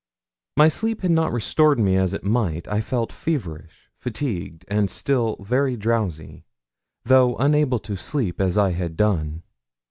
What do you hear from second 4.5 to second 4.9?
and